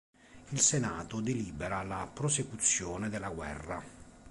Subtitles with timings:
[0.49, 3.83] Il senato delibera la prosecuzione della guerra.